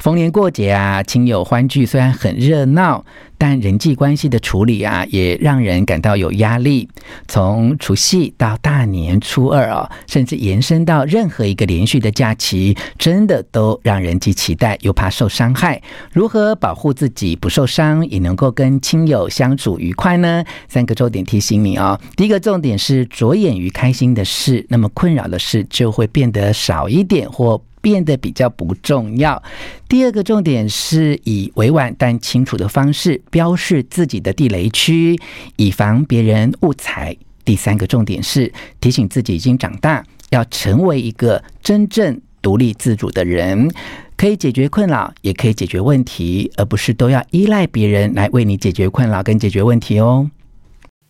[0.00, 3.04] 逢年过节啊，亲友欢聚虽然很热闹，
[3.36, 6.88] 但人际关系的处理啊，也让人感到有压力。
[7.28, 15.82] 从除夕到大年初二哦，甚至延伸到任何一个连续的假期，真的都让人既期待又怕受伤害。
[16.14, 20.42] 如何保护自己不受伤，也能够跟亲友相处愉快呢？
[20.66, 22.00] 三个重点提醒你哦。
[22.16, 29.42] 第一个重点是着眼于开心的事，那么困扰的事就会变得少一点或变得比较不重要。
[29.88, 35.18] 第二个重点是以委婉但清楚的方式标示自己的地雷区，
[35.56, 37.16] 以防别人误踩。
[37.44, 43.68] 第三个重点是提醒自己已经长大，要成为一个真正独立自主的人，
[44.16, 50.30] 可以解决困扰，也可以解决问题，而不是都要依赖别人来为你解决困扰跟解决问题哦。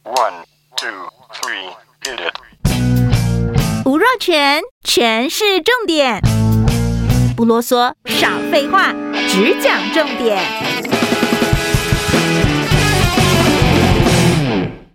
[0.04, 0.44] One,
[0.76, 0.88] two,
[1.34, 1.74] three,
[2.04, 3.84] hit it.
[3.84, 6.22] 吴若全，全是重点。
[7.40, 8.92] 不啰嗦，少废话，
[9.26, 10.99] 只讲重点。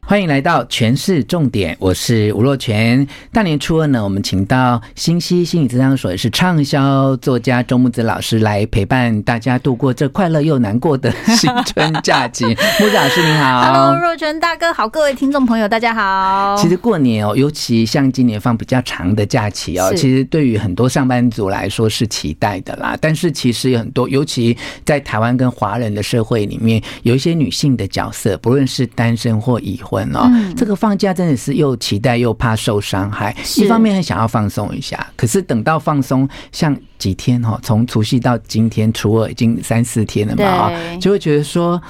[0.08, 3.06] 欢迎来到全市重点，我是吴若权。
[3.32, 12.46] 大年初二呢，我们请到新溪心理咨商所也是畅销作家周木子老师来陪伴大家度过这快乐又难过的新春假期。
[12.80, 16.56] 木子老师你好，Hello，若权大哥好，各位听众朋友大家好。
[16.56, 22.96] 其实过年哦，尤其像今年放比较长的假期哦，其实对于很多上班族来说是期待的啦。
[23.02, 29.95] 但是其实有很多，尤其在台湾跟华人的社会里面，有一些女性的角色，不论是单身或已婚。
[30.04, 41.82] 嗯，这个放假真的是又期待又怕受伤害，一方面很想要放松一下，可是等到放松，像几天哈，从除夕到今天初二已经三四天了嘛啊，就会觉得说。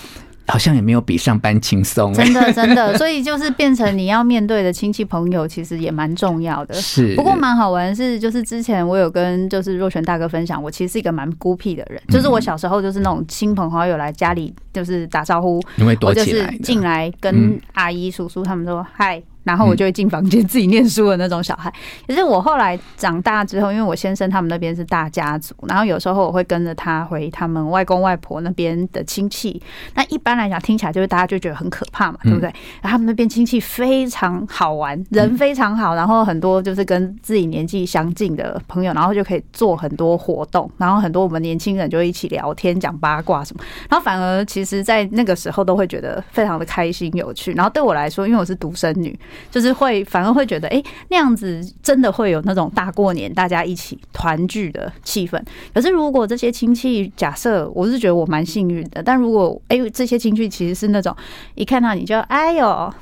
[0.48, 6.74] 好像也没有比上班轻松，真的真的， 所以就是变成你要面对的亲戚朋友，其实也蛮重要的。
[6.76, 19.22] 是，不过蛮好玩的是，就是之前我有跟就是若泉大哥分享，我其实是一个蛮孤僻的人，就是我小时候就是那种亲朋好友来家里就是打招呼，你会躲起来，我就是进来跟阿姨叔叔他们说嗨。
[19.46, 21.74] 然后我就会进房间自己念书的那种小孩。
[22.06, 29.62] 可是我后来长大之后，因为我先生他们那边是大家族，然后有时候我会跟着他回他们外公外婆那边的亲戚。
[29.94, 32.50] 那一般来讲，听起来就是大家就觉得很可怕嘛，对不对？
[32.82, 43.64] 然后他们那边亲戚非常好玩，人非常好，然后很多就是跟自己年纪相近的朋友，然后就可以做很多活动，然后很多我们年轻人就一起聊天、讲八卦什么。
[43.90, 47.54] 然后反而其实，在那个时候都会觉得非常的开心有趣。
[47.54, 49.18] 然后对我来说，因为我是独生女。
[49.52, 55.42] 就是会反而会觉得，哎，那样子真的会有那种大过年大家一起团聚的气氛。
[55.74, 61.16] 可是如果这些亲戚，假设我是觉得我蛮幸运的，但如果哎，这些亲戚其实是那种
[61.56, 62.94] 一看到你就哎呦。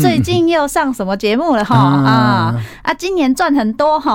[0.00, 2.94] 最近又上什么节目了哈啊啊！
[2.94, 4.14] 今年赚很多哈，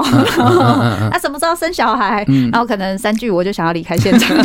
[1.11, 2.25] 啊 什么时候生小孩？
[2.51, 4.35] 然后可能三句我就想要离开现场。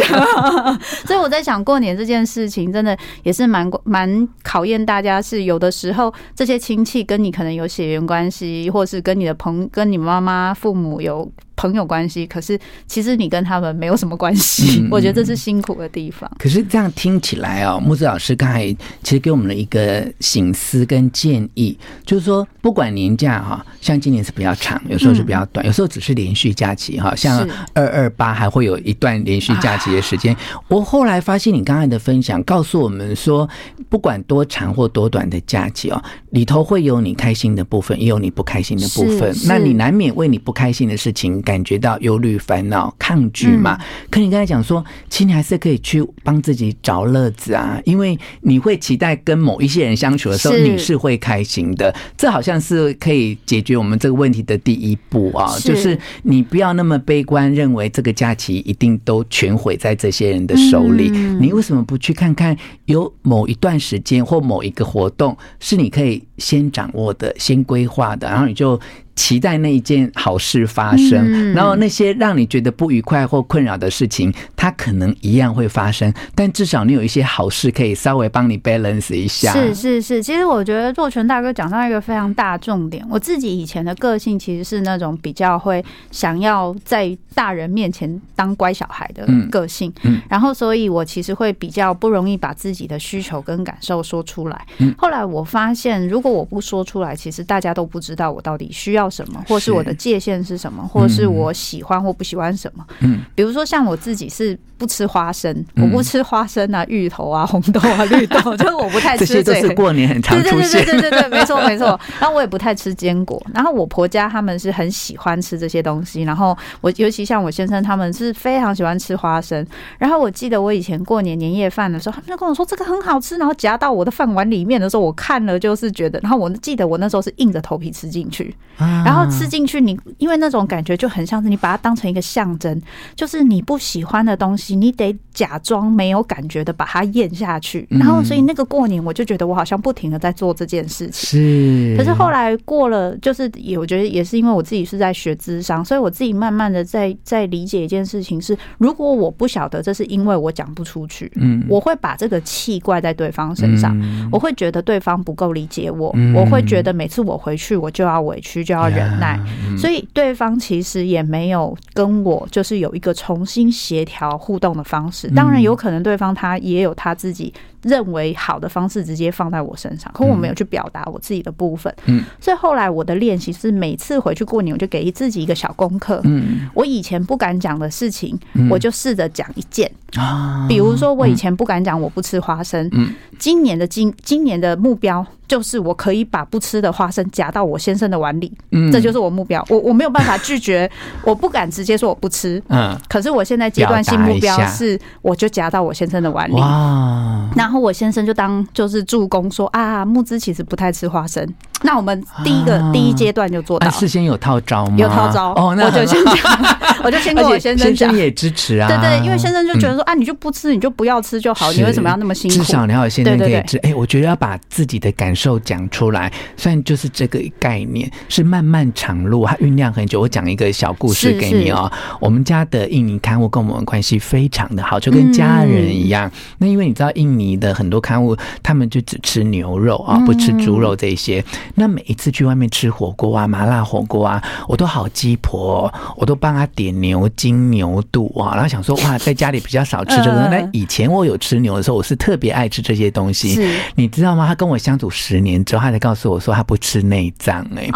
[1.06, 5.20] 所以我在想，过年这件事情真的也是蛮蛮考验大家。
[5.20, 11.30] 是有的时候这些亲戚跟你可能有血缘关系，或是跟你的朋跟你妈妈父母有。
[11.56, 14.80] 朋友关系，可是其实你跟他们没有什么关系。
[14.82, 16.30] 嗯，我觉得这是辛苦的地方。
[16.38, 18.66] 可是这样听起来哦，木子老师刚才
[19.02, 30.36] 其实给我们了一个醒思跟建议，就是说，不管年假哈，像今年是比较长，有时候是比较短，有时候只是连续假期哈，像二二八还会有一段连续假期的时间。
[30.68, 33.48] 我后来发现你刚才的分享告诉我们说，
[33.88, 39.34] 不管多长或多短的假期哦，里头会有你开心的部分，也有你不开心的部分。
[39.46, 41.42] 那你难免为你不开心的事情。
[41.46, 43.78] 感觉到忧虑、烦恼、抗拒嘛？
[44.10, 51.94] 可你刚才讲说，其实你还是可以去帮自己找乐子啊，因为你会期待跟某一些人相处的时候，你是会开心的。
[52.16, 61.10] 这好像是可以解决我们这个问题的第一步啊，就是你不要那么悲观，认为这个假期一定都全毁在这些人的手里。
[61.40, 68.80] 你为什么不去看看，有某一段时间或某一个活动是你可以先掌握的、先规划的，然后你就。
[69.16, 79.52] 期待那一件好事发生，然后那些让你觉得不愉快或困扰的事情，它可能一样会发生，但至少你有一些好事可以稍微帮你 balance 一下。
[79.52, 83.04] 是是是，其实我觉得若泉大哥讲到一个非常大重点。
[83.10, 89.92] 我自己以前的个性其实是那种比较会想要在大人面前当乖小孩的个性，
[90.28, 94.66] 然后所以我其实会比较不容易把自己的需求跟感受说出来。
[94.98, 102.86] 后来我发现，如果我不说出来，其实大家都不知道我到底需要什么，或是我的界限是什么，或是我喜欢或不喜欢什么。
[103.00, 109.54] 嗯，比如说像我自己是不吃花生，我不吃花生啊、芋头啊、红豆啊、绿豆， 就是我不太吃这。
[109.54, 110.84] 些都是过年很常出现。
[110.84, 111.98] 对对对对 对对，没错没错。
[112.20, 113.42] 然后我也不太吃坚果。
[113.54, 116.22] 然后我婆家他们是很喜欢吃这些东西。
[116.22, 119.66] 然后我尤其像我先生他们是非常喜欢吃花生。
[119.98, 126.18] 然后我记得我以前过年年夜饭的时候，他们就跟我说这个很好吃，然后夹到我的饭碗里面的时候，我看了就是觉得。
[126.22, 132.80] 然后我记得我那时候是硬着头皮吃进去，然后吃进去你因为那种感觉就很像是你把它当成一个象征，
[133.14, 137.86] 就是你不喜欢的东西，你得假装没有感觉的把它咽下去。
[137.90, 141.28] 然后所以那个过年我就觉得我好像不停的在做这件事情。
[141.28, 153.96] 是，可是后来过了，就是也我觉得也是因为我自己是在学智商，所以我自己慢慢的在在理解一件事情是，如果我不晓得这是因为我讲不出去，嗯，我会把这个气怪在对方身上，
[154.32, 159.38] 我会觉得对方不够理解我，我会觉得每次我回去我就要委屈就要忍耐，
[159.76, 165.28] 所以对方其实也没有跟我就是有一个重新协调互动的方式。
[165.34, 167.52] 当然有可能对方他也有他自己。
[167.86, 171.94] 认为好的方式直接放在我身上，可我没有去表达我自己的部分。
[172.06, 176.20] 嗯，所以后来我的练习是每次回去过年，我就给自己一个小功课。
[176.24, 178.38] 嗯，我以前不敢讲的事情，
[178.68, 179.90] 我就试着讲一件。
[180.16, 182.88] 啊，比如说我以前不敢讲我不吃花生。
[182.92, 188.50] 嗯，今年的今今年的目标就是我可以把不吃的花生夹到我先生的碗里。
[188.70, 189.64] 嗯，这就是我目标。
[189.68, 190.90] 我我没有办法拒绝，
[191.22, 192.62] 我不敢直接说我不吃。
[192.68, 196.54] 嗯，可是我现在阶段性目标是，我就夹到我先生的碗里。
[196.54, 201.46] 哇，然我先生就当就是助攻说啊，木之其实不太吃花生。
[201.86, 203.88] 那我们第一个、啊、第一阶段就做到。
[203.90, 204.96] 事先有套招吗？
[204.98, 206.34] 有套招哦，那我就先讲，
[207.04, 208.88] 我就先跟我先生讲，先生也支持啊。
[208.88, 212.56] 对对，因为先生就觉得说、嗯、啊，你就不吃，你就不要吃就好，你为什么要那么辛苦？
[212.56, 213.78] 至少你要有先生可以吃。
[213.78, 220.20] 哎，我觉得要把自己的感受讲出来，虽然就是这个概念是漫漫长路，它酝酿很久。
[220.20, 221.90] 我讲一个小故事给你哦。
[222.20, 226.26] 我们家的印尼刊物跟我们关系非常的好，就跟家人一样。
[226.26, 231.44] 嗯、那因为你知道印尼的很多刊物，他们就只吃牛肉啊，不吃猪肉这些。
[231.76, 240.48] 那每一次去外面吃火锅啊，麻辣火锅啊，我都好鸡婆，我都帮他点牛筋、牛肚啊，然后想说哇，在家里比较少吃这个。
[240.48, 243.60] 那以前我有吃牛的时候，我是特别爱吃这些东西，
[243.94, 244.46] 你知道吗？
[244.46, 247.88] 他跟我相处十年之后，他才告诉我说他不吃内脏哎，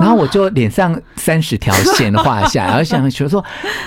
[0.00, 3.44] 然后我就脸上三十条线画下来，然后想说说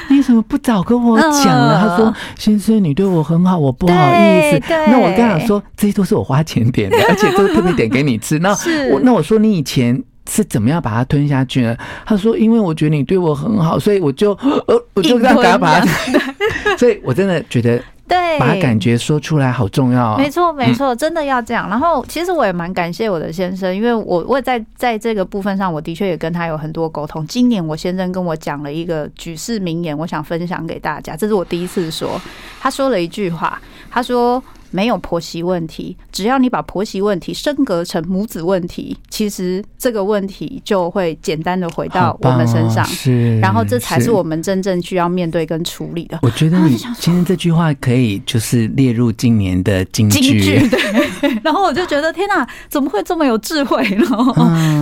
[0.09, 1.79] 你怎么不早跟我讲呢？
[1.81, 4.61] 他说先生，你对我很好，我不好意思。
[4.69, 8.37] 那我刚想说，这些都是我花钱点的， 而且都特别点给你吃。
[8.39, 8.49] 那
[8.91, 10.03] 我那我说你以前。
[10.31, 11.75] 是怎么样把它吞下去呢？
[12.05, 14.31] 他说：“因为我觉得你对我很好，所以我就
[14.67, 15.87] 呃， 我就这样把它。
[16.77, 20.15] 所以我真的觉得，对，把感觉说出来好重要。
[20.19, 21.67] 没错，没错，真的要这样。
[21.67, 27.25] 然后，其实我也蛮感谢我的先生，因为我我也在在这个部分上，我的确也跟他有很多沟通。
[27.25, 31.15] 今年我先生跟我讲了一个举世名言，我想分享给大家。
[31.15, 32.21] 这是我第一次说，
[32.61, 33.59] 他说了一句话，
[33.89, 42.85] 他说。”没有婆媳问题，只要你把婆媳问题升格成母子问题，其实这个问题就会简单的回到我们身上。
[42.85, 46.19] 是，然后这才是我们真正需要面对跟处理的。
[46.21, 50.67] 我觉得你今天这句话可以就是列入今年的金句。
[50.69, 54.05] 对， 然后我就觉得天哪，怎么会这么有智慧呢？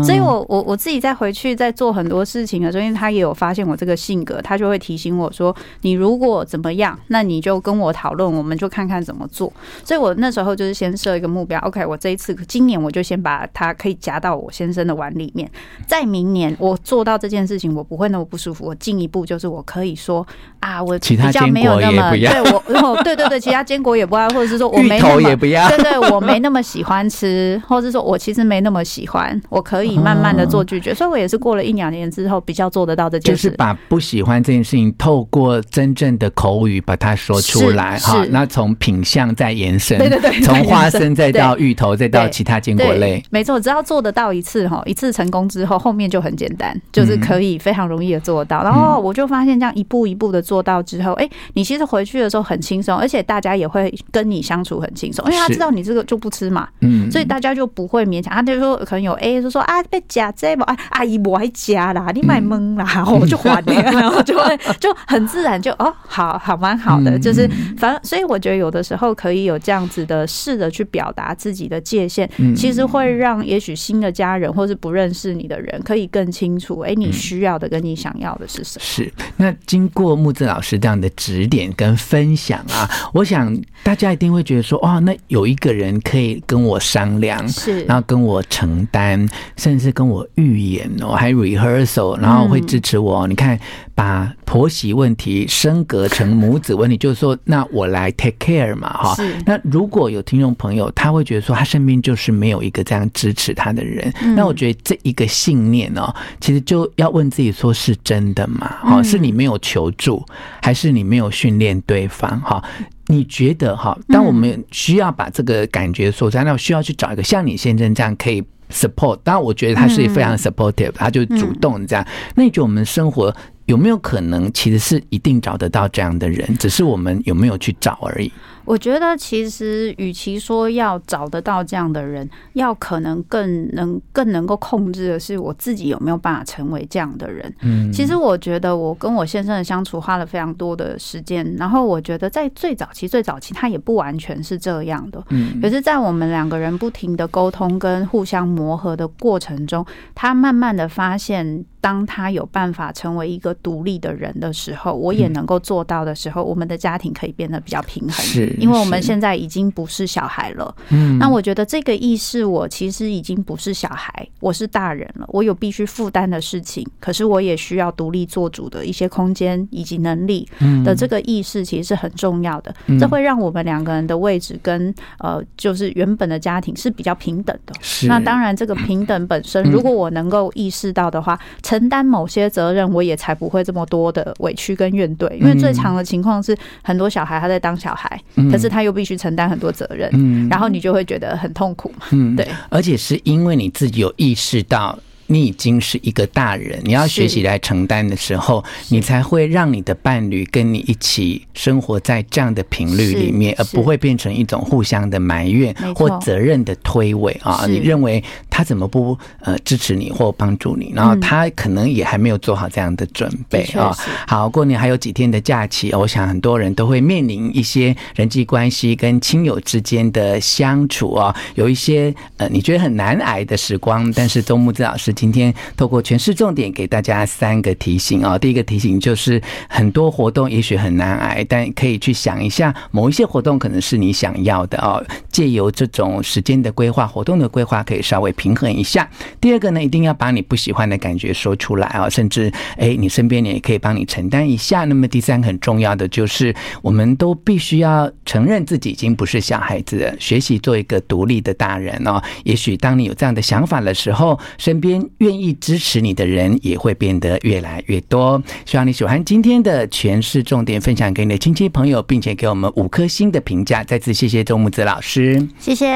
[0.04, 9.51] 所以我我我自己再回去再做很多事情的时候，因为他也有发现我这个性格，他就会提醒我说：“你如果怎么样，那你就跟我讨论，我们就看看怎么做。”
[9.84, 15.50] 所以，我那时候就是先设一个目标，OK，我这一次今年我就先把它可以夹到我先生的碗里面。
[15.86, 18.66] 在明年我做到这件事情，我不会那么不舒服。
[18.66, 20.26] 我进一步就是我可以说
[20.60, 30.94] 啊，我比较没有那么对我，然 后对对对，其他坚果也不爱，或者是说我没那么 对对，我没那么喜欢吃，或者是说我其实没那么喜欢，我可以慢慢的做拒绝。
[30.94, 38.26] 所以我也是过了一两年之后，比较做得到这件事，就是把不喜欢这件事情透过真正的口语把它说出来哈。
[38.30, 39.67] 那从品相再延。
[39.68, 48.64] 延伸，对对 对，从花生再到芋头，再到其他坚果类，没错，只要做得到一次哈，一次成功之后，后面就很简单，就是可以非常容易的做到。
[48.64, 58.33] 然后我就发现，这样一步一步的做到之后，哎，你其实回去的时候很轻松，而且大家也会跟你相处很轻松，因为他知道你这个就不吃嘛，嗯，所以大家就不会勉强。
[58.33, 69.56] 他就说可能有 A 就说啊，被夹这不啊，阿姨我还夹啦，你买懵啦， 我就还你， 然后就会就很自然就哦，好好蛮好的，就是反正所以我觉得有的时候可以有。
[69.57, 78.81] 有这样子的试着去表达自己的界限，其实会让也许新的家人或是不认识你的人可以更清楚，哎，你需要的跟你想要的是什么？
[78.81, 79.11] 是。
[79.37, 93.28] 那经过木子老师这样的指点跟分享啊，我想大家一定会觉得说，哇，那有一个人可以跟我商量，是，然后跟我承担，甚至跟我预演哦，还 rehearsal，然后会支持我。
[93.28, 93.59] 你看，
[93.95, 99.16] 把婆媳问题升格成母子问题，就是说，那我来 take care 嘛，哈。
[99.47, 108.75] 那如果有听众朋友，他会觉得说，他身边就是没有一个这样支持他的人，那我觉得这一个信念哦，其实就要问自己说，是真的吗？
[108.81, 110.21] 哈，是你没有求助，
[110.61, 112.37] 还是你没有训练对方？
[112.42, 112.61] 哈，
[113.06, 113.97] 你觉得哈？
[114.09, 119.18] 当我们需要把这个感觉说出来，那我需要去找一个像你先生这样可以 support。
[119.23, 122.06] 当然，我觉得他是非常 supportive，他就主动这样。
[122.35, 123.33] 那你觉得我们生活？
[123.68, 128.31] 有没有可能，其实是一定找得到这样的人，只是我们有没有去找而已？
[128.68, 137.52] 我觉得其实，与其说要找得到这样的人，要可能更能更能够控制的是我自己有没有办法成为这样的人。
[137.62, 145.24] 嗯，其实我觉得我跟我先生的相处花了非常多的时间，然后我觉得在最早期、最早期，他也不完全是这样的。
[145.30, 158.12] 嗯，可是，在我们两个人不停的沟通跟互相磨合的过程中，他慢慢的发现，当他有办法成为一个独立的人的时候，我也能够做到的时候，我们的家庭可以变得比较平衡。
[158.12, 158.56] 是。
[158.57, 170.47] 因为我们现在已经不是小孩了，嗯，那我觉得这个意识，我其实已经不是小孩，我是大人了，我有必须负担的事情，可是我也需要独立做主的一些空间以及能力
[170.83, 172.73] 的这个意识，其实是很重要的。
[172.99, 177.73] 这会让我们两个人的位置跟呃，就是原本的家庭是比较平等的。
[178.07, 185.31] 那当然，这个平等本身，如果我能够意识到的话，承担某些责任，我也才不会这么多的委屈跟怨怼。
[185.33, 188.19] 因为最常的情况是，很多小孩他在当小孩。
[188.51, 194.97] 可是他又必须承担很多责任，嗯，然后你就会觉得很痛苦嘛，嗯，对，而且是因为你自己有意识到。
[195.28, 207.66] 你已经是一个大人，你要学习来承担的时候，你才会让你的伴侣跟你一起生活在这样的频率里面，而不会变成一种互相的埋怨或责任的推诿啊。
[207.68, 213.94] 你认为他怎么不呃支持你或帮助你，然后他可能也还没有做好这样的准备啊。
[214.26, 225.14] 好，过年还有几天的假期，我想很多人都会面临一些人际关系跟亲友之间的相处啊，有一些呃你觉得很难挨的时光，但是周木子老师。
[225.18, 235.04] 今天透过全市重点给大家三个提醒啊，第一个提醒就是很多活动也许很难挨，但可以去想一下，某一些活动可能是你想要的哦。
[235.31, 239.09] 借由这种时间的规划、活动的规划，可以稍微平衡一下。
[239.42, 244.86] 第二个呢，一定要把你不喜欢的感觉说出来啊，甚至哎，你身边人也可以帮你承担一下。
[244.86, 252.21] 那么第三个很重要的就是，我们都必须要承认自己已经不是小孩子了，学习做一个独立的大人哦。
[252.44, 255.06] 也许当你有这样的想法的时候，身边。
[255.19, 258.42] 愿意支持你的人也会变得越来越多。
[258.66, 263.83] 希望你喜欢今天的诠释重点，分享给你的亲戚朋友，并且给我们五颗星的评价。
[263.83, 265.87] 再次谢谢周木子老师，谢谢。